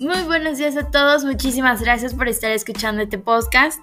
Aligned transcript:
Muy 0.00 0.22
buenos 0.22 0.56
días 0.56 0.78
a 0.78 0.90
todos, 0.90 1.26
muchísimas 1.26 1.82
gracias 1.82 2.14
por 2.14 2.26
estar 2.26 2.50
escuchando 2.52 3.02
este 3.02 3.18
podcast. 3.18 3.80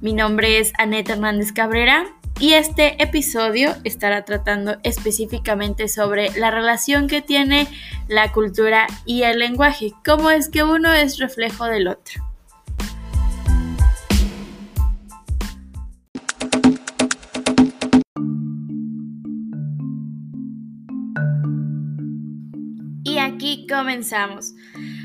Mi 0.00 0.12
nombre 0.12 0.58
es 0.58 0.72
Aneta 0.78 1.12
Hernández 1.12 1.52
Cabrera 1.52 2.06
y 2.40 2.54
este 2.54 3.00
episodio 3.00 3.76
estará 3.84 4.24
tratando 4.24 4.78
específicamente 4.82 5.86
sobre 5.86 6.32
la 6.32 6.50
relación 6.50 7.06
que 7.06 7.22
tiene 7.22 7.68
la 8.08 8.32
cultura 8.32 8.88
y 9.06 9.22
el 9.22 9.38
lenguaje, 9.38 9.92
cómo 10.04 10.30
es 10.32 10.48
que 10.48 10.64
uno 10.64 10.92
es 10.92 11.18
reflejo 11.18 11.66
del 11.66 11.86
otro. 11.86 12.20
Y 23.04 23.18
aquí 23.18 23.68
comenzamos. 23.68 24.52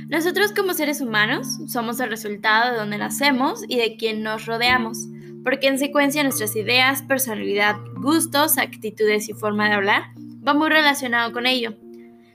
Nosotros 0.07 0.51
como 0.51 0.75
seres 0.75 1.01
humanos 1.01 1.47
somos 1.67 1.99
el 1.99 2.11
resultado 2.11 2.71
de 2.71 2.77
donde 2.77 2.99
nacemos 2.99 3.63
y 3.67 3.77
de 3.77 3.97
quien 3.97 4.21
nos 4.21 4.45
rodeamos, 4.45 5.07
porque 5.43 5.67
en 5.67 5.79
secuencia 5.79 6.21
nuestras 6.21 6.55
ideas, 6.55 7.01
personalidad, 7.01 7.77
gustos, 7.95 8.59
actitudes 8.59 9.29
y 9.29 9.33
forma 9.33 9.67
de 9.67 9.73
hablar 9.73 10.03
va 10.47 10.53
muy 10.53 10.69
relacionado 10.69 11.33
con 11.33 11.47
ello. 11.47 11.73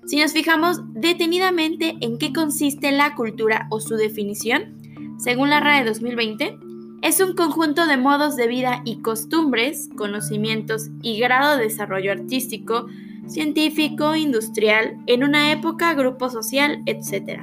Si 0.05 0.19
nos 0.19 0.33
fijamos 0.33 0.81
detenidamente 0.95 1.97
en 2.01 2.19
qué 2.19 2.33
consiste 2.33 2.91
la 2.91 3.15
cultura 3.15 3.69
o 3.71 3.79
su 3.79 3.95
definición, 3.95 4.77
según 5.19 5.51
la 5.51 5.61
RAE 5.61 5.85
2020, 5.85 6.59
es 7.03 7.21
un 7.21 7.35
conjunto 7.35 7.87
de 7.87 7.97
modos 7.97 8.35
de 8.35 8.49
vida 8.49 8.83
y 8.85 9.01
costumbres, 9.01 9.89
conocimientos 9.97 10.89
y 11.03 11.21
grado 11.21 11.57
de 11.57 11.65
desarrollo 11.65 12.11
artístico, 12.11 12.89
científico, 13.29 14.17
industrial, 14.17 14.99
en 15.07 15.23
una 15.23 15.53
época, 15.53 15.95
grupo 15.95 16.29
social, 16.31 16.83
etc 16.87 17.43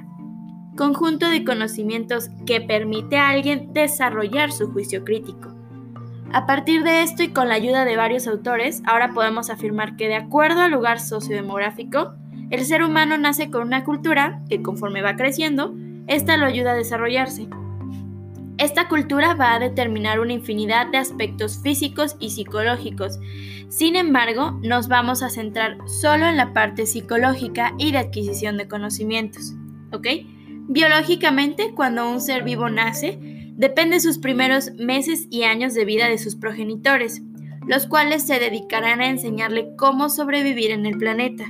conjunto 0.77 1.29
de 1.29 1.43
conocimientos 1.43 2.29
que 2.45 2.61
permite 2.61 3.17
a 3.17 3.29
alguien 3.29 3.73
desarrollar 3.73 4.53
su 4.53 4.71
juicio 4.71 5.03
crítico. 5.03 5.53
A 6.31 6.45
partir 6.45 6.83
de 6.83 7.03
esto 7.03 7.23
y 7.23 7.29
con 7.29 7.49
la 7.49 7.55
ayuda 7.55 7.83
de 7.83 7.97
varios 7.97 8.27
autores, 8.27 8.81
ahora 8.85 9.11
podemos 9.13 9.49
afirmar 9.49 9.97
que 9.97 10.07
de 10.07 10.15
acuerdo 10.15 10.61
al 10.61 10.71
lugar 10.71 10.99
sociodemográfico, 10.99 12.13
el 12.49 12.63
ser 12.63 12.83
humano 12.83 13.17
nace 13.17 13.49
con 13.49 13.63
una 13.63 13.83
cultura 13.83 14.41
que 14.49 14.61
conforme 14.61 15.01
va 15.01 15.15
creciendo, 15.15 15.75
esta 16.07 16.37
lo 16.37 16.45
ayuda 16.45 16.71
a 16.71 16.75
desarrollarse. 16.75 17.47
Esta 18.57 18.87
cultura 18.87 19.35
va 19.35 19.53
a 19.53 19.59
determinar 19.59 20.19
una 20.19 20.33
infinidad 20.33 20.87
de 20.87 20.97
aspectos 20.97 21.61
físicos 21.61 22.15
y 22.19 22.31
psicológicos. 22.31 23.19
Sin 23.69 23.95
embargo, 23.95 24.59
nos 24.63 24.87
vamos 24.87 25.21
a 25.21 25.29
centrar 25.29 25.77
solo 25.85 26.25
en 26.25 26.37
la 26.37 26.53
parte 26.53 26.85
psicológica 26.85 27.73
y 27.77 27.91
de 27.91 27.99
adquisición 27.99 28.57
de 28.57 28.67
conocimientos. 28.67 29.53
¿Ok? 29.91 30.07
Biológicamente, 30.67 31.71
cuando 31.73 32.09
un 32.09 32.19
ser 32.19 32.43
vivo 32.43 32.69
nace, 32.69 33.17
depende 33.55 33.99
sus 33.99 34.17
primeros 34.17 34.73
meses 34.73 35.27
y 35.29 35.43
años 35.43 35.73
de 35.73 35.85
vida 35.85 36.09
de 36.09 36.17
sus 36.17 36.35
progenitores, 36.35 37.21
los 37.65 37.87
cuales 37.87 38.23
se 38.23 38.39
dedicarán 38.39 39.01
a 39.01 39.07
enseñarle 39.07 39.75
cómo 39.77 40.09
sobrevivir 40.09 40.71
en 40.71 40.85
el 40.85 40.97
planeta. 40.97 41.45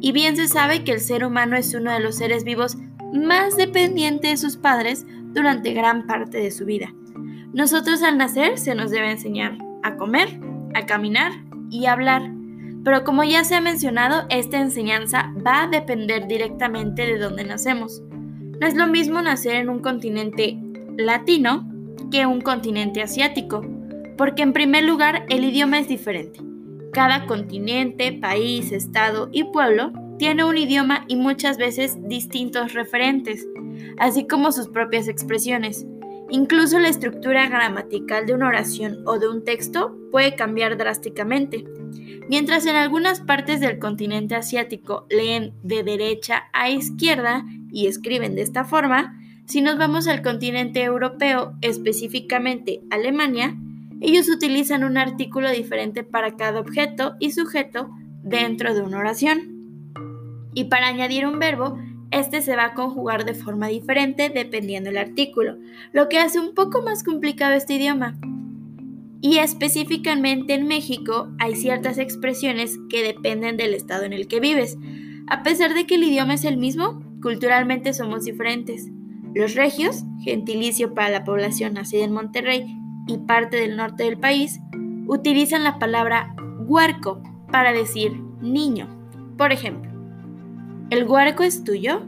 Y 0.00 0.12
bien 0.12 0.36
se 0.36 0.46
sabe 0.46 0.84
que 0.84 0.92
el 0.92 1.00
ser 1.00 1.24
humano 1.24 1.56
es 1.56 1.74
uno 1.74 1.92
de 1.92 2.00
los 2.00 2.16
seres 2.16 2.44
vivos 2.44 2.76
más 3.12 3.56
dependiente 3.56 4.28
de 4.28 4.36
sus 4.36 4.56
padres 4.56 5.06
durante 5.32 5.72
gran 5.72 6.06
parte 6.06 6.38
de 6.38 6.50
su 6.50 6.64
vida. 6.64 6.94
Nosotros 7.52 8.02
al 8.02 8.16
nacer 8.16 8.58
se 8.58 8.74
nos 8.74 8.90
debe 8.90 9.10
enseñar 9.10 9.58
a 9.82 9.96
comer, 9.96 10.38
a 10.74 10.86
caminar 10.86 11.32
y 11.70 11.86
a 11.86 11.92
hablar. 11.92 12.30
Pero 12.84 13.04
como 13.04 13.24
ya 13.24 13.44
se 13.44 13.56
ha 13.56 13.60
mencionado, 13.60 14.26
esta 14.30 14.60
enseñanza 14.60 15.32
va 15.44 15.64
a 15.64 15.68
depender 15.68 16.26
directamente 16.28 17.06
de 17.06 17.18
dónde 17.18 17.44
nacemos. 17.44 18.02
No 18.60 18.66
es 18.66 18.74
lo 18.74 18.86
mismo 18.86 19.22
nacer 19.22 19.56
en 19.56 19.70
un 19.70 19.78
continente 19.78 20.58
latino 20.98 21.66
que 22.10 22.26
un 22.26 22.42
continente 22.42 23.00
asiático, 23.00 23.64
porque 24.18 24.42
en 24.42 24.52
primer 24.52 24.84
lugar 24.84 25.24
el 25.30 25.44
idioma 25.44 25.78
es 25.78 25.88
diferente. 25.88 26.40
Cada 26.92 27.24
continente, 27.24 28.12
país, 28.12 28.70
estado 28.70 29.30
y 29.32 29.44
pueblo 29.44 29.92
tiene 30.18 30.44
un 30.44 30.58
idioma 30.58 31.06
y 31.08 31.16
muchas 31.16 31.56
veces 31.56 31.96
distintos 32.06 32.74
referentes, 32.74 33.48
así 33.96 34.26
como 34.26 34.52
sus 34.52 34.68
propias 34.68 35.08
expresiones. 35.08 35.86
Incluso 36.28 36.78
la 36.78 36.88
estructura 36.88 37.48
gramatical 37.48 38.26
de 38.26 38.34
una 38.34 38.48
oración 38.48 38.98
o 39.06 39.18
de 39.18 39.28
un 39.28 39.42
texto 39.42 39.96
puede 40.10 40.34
cambiar 40.34 40.76
drásticamente. 40.76 41.64
Mientras 42.28 42.66
en 42.66 42.76
algunas 42.76 43.20
partes 43.20 43.60
del 43.60 43.78
continente 43.78 44.34
asiático 44.34 45.06
leen 45.08 45.54
de 45.62 45.82
derecha 45.82 46.44
a 46.52 46.68
izquierda 46.68 47.44
y 47.72 47.86
escriben 47.86 48.34
de 48.34 48.42
esta 48.42 48.64
forma, 48.64 49.16
si 49.46 49.60
nos 49.60 49.78
vamos 49.78 50.06
al 50.06 50.22
continente 50.22 50.82
europeo, 50.82 51.54
específicamente 51.60 52.80
Alemania, 52.90 53.56
ellos 54.00 54.28
utilizan 54.28 54.84
un 54.84 54.96
artículo 54.96 55.50
diferente 55.50 56.04
para 56.04 56.36
cada 56.36 56.60
objeto 56.60 57.16
y 57.18 57.32
sujeto 57.32 57.90
dentro 58.22 58.74
de 58.74 58.82
una 58.82 58.98
oración. 58.98 59.60
Y 60.54 60.64
para 60.64 60.86
añadir 60.86 61.26
un 61.26 61.38
verbo, 61.38 61.78
este 62.10 62.42
se 62.42 62.56
va 62.56 62.66
a 62.66 62.74
conjugar 62.74 63.24
de 63.24 63.34
forma 63.34 63.68
diferente 63.68 64.30
dependiendo 64.30 64.90
del 64.90 64.98
artículo, 64.98 65.58
lo 65.92 66.08
que 66.08 66.18
hace 66.18 66.40
un 66.40 66.54
poco 66.54 66.82
más 66.82 67.04
complicado 67.04 67.54
este 67.54 67.74
idioma. 67.74 68.18
Y 69.20 69.38
específicamente 69.38 70.54
en 70.54 70.66
México 70.66 71.28
hay 71.38 71.54
ciertas 71.54 71.98
expresiones 71.98 72.78
que 72.88 73.02
dependen 73.02 73.56
del 73.56 73.74
estado 73.74 74.04
en 74.04 74.12
el 74.12 74.28
que 74.28 74.40
vives. 74.40 74.78
A 75.28 75.42
pesar 75.42 75.74
de 75.74 75.86
que 75.86 75.96
el 75.96 76.04
idioma 76.04 76.34
es 76.34 76.44
el 76.44 76.56
mismo, 76.56 77.02
Culturalmente 77.22 77.92
somos 77.92 78.24
diferentes. 78.24 78.88
Los 79.34 79.54
regios, 79.54 80.04
gentilicio 80.22 80.94
para 80.94 81.10
la 81.10 81.24
población 81.24 81.74
nacida 81.74 82.04
en 82.04 82.12
Monterrey 82.12 82.76
y 83.06 83.18
parte 83.18 83.56
del 83.58 83.76
norte 83.76 84.04
del 84.04 84.18
país, 84.18 84.60
utilizan 85.06 85.64
la 85.64 85.78
palabra 85.78 86.34
huarco 86.66 87.22
para 87.50 87.72
decir 87.72 88.12
niño. 88.40 88.88
Por 89.36 89.52
ejemplo, 89.52 89.90
¿el 90.90 91.04
huarco 91.04 91.42
es 91.42 91.62
tuyo? 91.62 92.02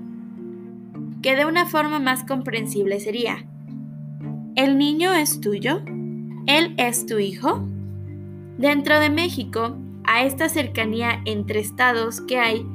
Que 1.23 1.37
de 1.37 1.44
una 1.44 1.67
forma 1.67 1.99
más 1.99 2.25
comprensible 2.25 2.99
sería, 2.99 3.44
¿el 4.56 4.79
niño 4.79 5.12
es 5.12 5.41
tuyo? 5.41 5.83
¿Él 6.47 6.75
es 6.79 7.06
tu 7.06 7.19
hijo? 7.19 7.65
Dentro 8.59 8.99
de 8.99 9.11
México, 9.11 9.77
a 10.05 10.25
esta 10.25 10.49
cercanía 10.49 11.23
entre 11.25 11.61
estados 11.61 12.21
que 12.21 12.39
hay, 12.39 12.67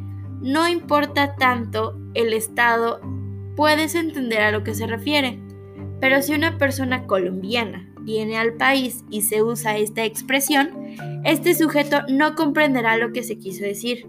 no 0.42 0.68
importa 0.68 1.36
tanto 1.36 1.98
el 2.18 2.34
estado, 2.34 3.00
puedes 3.56 3.96
entender 3.96 4.42
a 4.42 4.52
lo 4.52 4.64
que 4.64 4.74
se 4.74 4.88
refiere. 4.88 5.40
Pero 6.00 6.22
si 6.22 6.34
una 6.34 6.58
persona 6.58 7.06
colombiana 7.06 7.90
viene 8.02 8.38
al 8.38 8.54
país 8.54 9.04
y 9.10 9.22
se 9.22 9.44
usa 9.44 9.78
esta 9.78 10.06
expresión, 10.06 10.70
este 11.24 11.54
sujeto 11.54 12.02
no 12.10 12.36
comprenderá 12.36 12.98
lo 12.98 13.12
que 13.12 13.24
se 13.24 13.38
quiso 13.38 13.64
decir. 13.64 14.08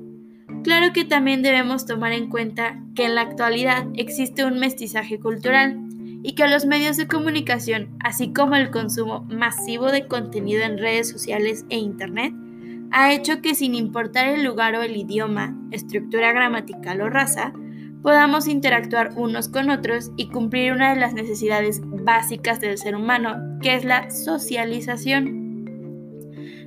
Claro 0.64 0.92
que 0.92 1.04
también 1.04 1.42
debemos 1.42 1.86
tomar 1.86 2.12
en 2.12 2.28
cuenta 2.28 2.82
que 2.94 3.04
en 3.04 3.14
la 3.14 3.22
actualidad 3.22 3.86
existe 3.94 4.44
un 4.44 4.58
mestizaje 4.58 5.18
cultural 5.18 5.78
y 6.22 6.34
que 6.34 6.48
los 6.48 6.66
medios 6.66 6.96
de 6.96 7.06
comunicación, 7.06 7.96
así 8.00 8.32
como 8.32 8.56
el 8.56 8.70
consumo 8.70 9.24
masivo 9.30 9.90
de 9.90 10.06
contenido 10.06 10.62
en 10.62 10.78
redes 10.78 11.08
sociales 11.08 11.64
e 11.68 11.76
Internet, 11.76 12.34
ha 12.90 13.12
hecho 13.12 13.40
que 13.40 13.54
sin 13.54 13.74
importar 13.74 14.28
el 14.28 14.44
lugar 14.44 14.74
o 14.74 14.82
el 14.82 14.96
idioma, 14.96 15.56
estructura 15.70 16.32
gramatical 16.32 17.00
o 17.02 17.08
raza, 17.08 17.52
podamos 18.02 18.46
interactuar 18.46 19.12
unos 19.16 19.48
con 19.48 19.70
otros 19.70 20.10
y 20.16 20.28
cumplir 20.28 20.72
una 20.72 20.94
de 20.94 21.00
las 21.00 21.14
necesidades 21.14 21.80
básicas 21.84 22.60
del 22.60 22.78
ser 22.78 22.94
humano, 22.94 23.58
que 23.60 23.74
es 23.74 23.84
la 23.84 24.10
socialización. 24.10 25.38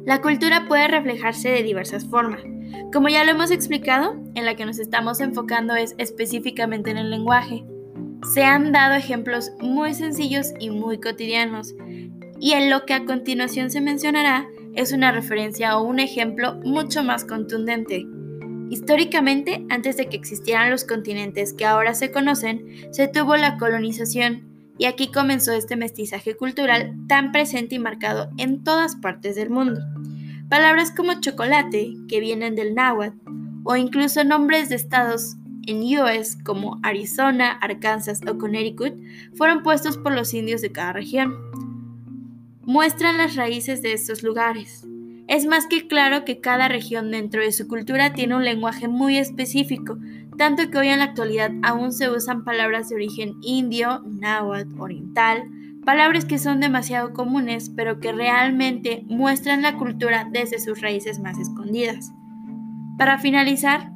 La 0.06 0.22
cultura 0.22 0.66
puede 0.68 0.88
reflejarse 0.88 1.50
de 1.50 1.64
diversas 1.64 2.06
formas. 2.06 2.42
Como 2.92 3.10
ya 3.10 3.24
lo 3.24 3.32
hemos 3.32 3.52
explicado, 3.52 4.16
en 4.36 4.46
la 4.46 4.56
que 4.56 4.66
nos 4.66 4.80
estamos 4.80 5.22
enfocando 5.22 5.76
es 5.76 5.96
específicamente 5.98 6.92
en 6.92 6.98
el 6.98 7.12
lenguaje. 7.12 7.64
Se 8.34 8.44
han 8.44 8.72
dado 8.72 8.96
ejemplos 8.96 9.52
muy 9.60 9.94
sencillos 9.94 10.54
y 10.60 10.70
muy 10.70 11.00
cotidianos, 11.00 11.76
y 12.40 12.54
en 12.54 12.70
lo 12.70 12.86
que 12.86 12.94
a 12.94 13.06
continuación 13.06 13.70
se 13.70 13.82
mencionará 13.82 14.48
es 14.76 14.94
una 14.94 15.12
referencia 15.12 15.78
o 15.78 15.84
un 15.84 16.00
ejemplo 16.00 16.56
mucho 16.64 17.04
más 17.04 17.26
contundente. 17.26 18.06
Históricamente, 18.72 19.66
antes 19.70 19.98
de 19.98 20.08
que 20.08 20.16
existieran 20.16 20.72
los 20.72 20.86
continentes 20.86 21.52
que 21.52 21.66
ahora 21.66 21.94
se 21.94 22.10
conocen, 22.10 22.88
se 22.92 23.10
tuvo 23.10 23.36
la 23.36 23.58
colonización 23.58 24.74
y 24.78 24.86
aquí 24.86 25.12
comenzó 25.12 25.52
este 25.52 25.76
mestizaje 25.76 26.38
cultural 26.38 26.96
tan 27.10 27.34
presente 27.34 27.76
y 27.76 27.80
marcado 27.80 28.30
en 28.38 28.64
todas 28.64 28.96
partes 28.96 29.36
del 29.36 29.50
mundo. 29.50 29.82
Palabras 30.48 30.94
como 30.96 31.20
chocolate, 31.20 31.96
que 32.08 32.22
vienen 32.22 32.56
del 32.56 32.74
náhuatl, 32.74 33.18
o 33.66 33.76
incluso 33.76 34.24
nombres 34.24 34.70
de 34.70 34.76
estados 34.76 35.36
en 35.68 35.82
US 36.00 36.38
como 36.42 36.80
Arizona, 36.82 37.52
Arkansas 37.52 38.22
o 38.26 38.38
Connecticut, 38.38 38.94
fueron 39.34 39.64
puestos 39.64 39.98
por 39.98 40.14
los 40.14 40.34
indios 40.34 40.62
de 40.62 40.72
cada 40.72 40.94
región. 40.94 41.36
Muestran 42.62 43.18
las 43.18 43.36
raíces 43.36 43.82
de 43.82 43.92
estos 43.92 44.24
lugares. 44.24 44.88
Es 45.32 45.46
más 45.46 45.66
que 45.66 45.88
claro 45.88 46.26
que 46.26 46.42
cada 46.42 46.68
región 46.68 47.10
dentro 47.10 47.42
de 47.42 47.54
su 47.54 47.66
cultura 47.70 48.12
tiene 48.12 48.36
un 48.36 48.44
lenguaje 48.44 48.90
muy 48.90 49.18
específico, 49.18 49.98
tanto 50.38 50.70
que 50.70 50.78
hoy 50.78 50.90
en 50.90 51.00
la 51.00 51.06
actualidad 51.06 51.52
aún 51.64 51.94
se 51.94 52.10
usan 52.10 52.44
palabras 52.44 52.90
de 52.90 52.96
origen 52.96 53.36
indio, 53.42 54.02
náhuatl, 54.06 54.78
oriental, 54.78 55.46
palabras 55.86 56.26
que 56.26 56.38
son 56.38 56.60
demasiado 56.60 57.14
comunes, 57.14 57.72
pero 57.74 58.02
que 58.02 58.12
realmente 58.12 59.06
muestran 59.08 59.62
la 59.62 59.78
cultura 59.78 60.28
desde 60.30 60.60
sus 60.60 60.82
raíces 60.82 61.22
más 61.22 61.40
escondidas. 61.40 62.12
Para 62.98 63.18
finalizar, 63.18 63.90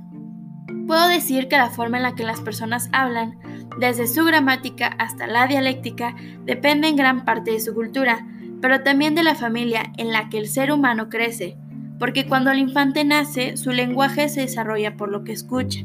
puedo 0.88 1.10
decir 1.10 1.50
que 1.50 1.58
la 1.58 1.70
forma 1.70 1.98
en 1.98 2.04
la 2.04 2.16
que 2.16 2.24
las 2.24 2.40
personas 2.40 2.88
hablan, 2.94 3.38
desde 3.78 4.08
su 4.08 4.24
gramática 4.24 4.88
hasta 5.00 5.28
la 5.28 5.48
dialéctica, 5.48 6.16
depende 6.46 6.88
en 6.88 6.96
gran 6.96 7.26
parte 7.26 7.52
de 7.52 7.60
su 7.60 7.74
cultura, 7.74 8.26
pero 8.66 8.82
también 8.82 9.14
de 9.14 9.22
la 9.22 9.36
familia 9.36 9.94
en 9.96 10.12
la 10.12 10.28
que 10.28 10.40
el 10.40 10.48
ser 10.48 10.72
humano 10.72 11.08
crece, 11.08 11.56
porque 12.00 12.26
cuando 12.26 12.50
el 12.50 12.58
infante 12.58 13.06
nace, 13.06 13.58
su 13.58 13.70
lenguaje 13.70 14.28
se 14.28 14.42
desarrolla 14.42 14.98
por 14.98 15.12
lo 15.12 15.24
que 15.24 15.34
escucha. 15.34 15.82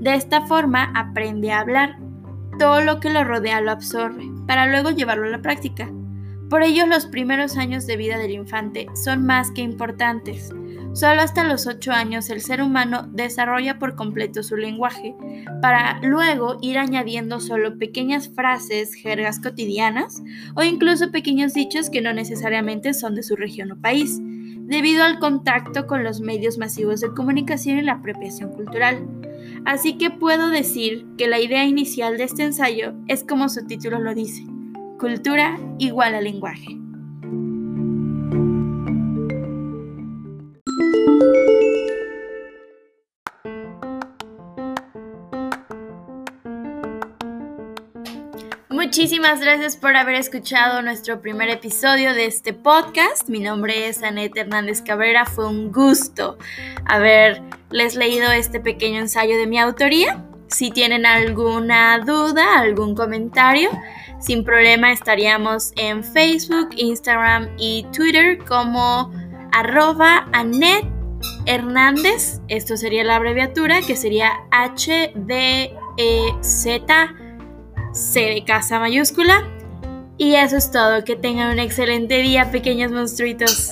De 0.00 0.16
esta 0.16 0.44
forma 0.44 0.90
aprende 0.96 1.52
a 1.52 1.60
hablar. 1.60 1.96
Todo 2.58 2.80
lo 2.80 2.98
que 2.98 3.10
lo 3.10 3.22
rodea 3.22 3.60
lo 3.60 3.70
absorbe, 3.70 4.28
para 4.48 4.66
luego 4.66 4.90
llevarlo 4.90 5.28
a 5.28 5.30
la 5.30 5.42
práctica. 5.42 5.88
Por 6.50 6.64
ello, 6.64 6.88
los 6.88 7.06
primeros 7.06 7.56
años 7.56 7.86
de 7.86 7.98
vida 7.98 8.18
del 8.18 8.32
infante 8.32 8.88
son 8.96 9.24
más 9.24 9.52
que 9.52 9.62
importantes. 9.62 10.52
Solo 10.94 11.22
hasta 11.22 11.42
los 11.42 11.66
8 11.66 11.90
años 11.90 12.30
el 12.30 12.40
ser 12.40 12.62
humano 12.62 13.08
desarrolla 13.10 13.80
por 13.80 13.96
completo 13.96 14.44
su 14.44 14.56
lenguaje, 14.56 15.16
para 15.60 15.98
luego 16.02 16.58
ir 16.62 16.78
añadiendo 16.78 17.40
solo 17.40 17.78
pequeñas 17.78 18.28
frases, 18.28 18.94
jergas 18.94 19.40
cotidianas 19.40 20.22
o 20.54 20.62
incluso 20.62 21.10
pequeños 21.10 21.52
dichos 21.52 21.90
que 21.90 22.00
no 22.00 22.14
necesariamente 22.14 22.94
son 22.94 23.16
de 23.16 23.24
su 23.24 23.34
región 23.34 23.72
o 23.72 23.76
país 23.76 24.20
debido 24.20 25.02
al 25.02 25.18
contacto 25.18 25.88
con 25.88 26.04
los 26.04 26.20
medios 26.20 26.58
masivos 26.58 27.00
de 27.00 27.12
comunicación 27.12 27.78
y 27.78 27.82
la 27.82 27.94
apropiación 27.94 28.52
cultural. 28.52 29.04
Así 29.64 29.98
que 29.98 30.10
puedo 30.10 30.48
decir 30.48 31.06
que 31.18 31.26
la 31.26 31.40
idea 31.40 31.64
inicial 31.64 32.18
de 32.18 32.24
este 32.24 32.44
ensayo 32.44 32.94
es 33.08 33.24
como 33.24 33.48
su 33.48 33.66
título 33.66 33.98
lo 33.98 34.14
dice, 34.14 34.44
cultura 35.00 35.58
igual 35.78 36.14
a 36.14 36.20
lenguaje. 36.20 36.83
Muchísimas 48.74 49.40
gracias 49.40 49.76
por 49.76 49.94
haber 49.94 50.16
escuchado 50.16 50.82
nuestro 50.82 51.20
primer 51.20 51.48
episodio 51.48 52.12
de 52.12 52.26
este 52.26 52.52
podcast. 52.52 53.28
Mi 53.28 53.38
nombre 53.38 53.86
es 53.86 54.02
Anette 54.02 54.36
Hernández 54.36 54.82
Cabrera. 54.82 55.26
Fue 55.26 55.46
un 55.46 55.70
gusto 55.70 56.38
haberles 56.84 57.94
leído 57.94 58.32
este 58.32 58.58
pequeño 58.58 58.98
ensayo 58.98 59.38
de 59.38 59.46
mi 59.46 59.60
autoría. 59.60 60.24
Si 60.48 60.72
tienen 60.72 61.06
alguna 61.06 62.00
duda, 62.00 62.58
algún 62.58 62.96
comentario, 62.96 63.70
sin 64.18 64.42
problema 64.42 64.90
estaríamos 64.90 65.72
en 65.76 66.02
Facebook, 66.02 66.70
Instagram 66.76 67.50
y 67.56 67.86
Twitter 67.92 68.38
como 68.38 69.12
arroba 69.52 70.26
Annette 70.32 70.88
Hernández. 71.46 72.40
Esto 72.48 72.76
sería 72.76 73.04
la 73.04 73.14
abreviatura 73.14 73.82
que 73.86 73.94
sería 73.94 74.32
H-D-E-Z. 74.50 75.74
C 77.94 78.20
de 78.20 78.44
casa 78.44 78.78
mayúscula. 78.78 79.48
Y 80.18 80.34
eso 80.34 80.56
es 80.56 80.70
todo. 80.70 81.04
Que 81.04 81.16
tengan 81.16 81.52
un 81.52 81.58
excelente 81.58 82.18
día, 82.18 82.50
pequeños 82.50 82.92
monstruitos. 82.92 83.70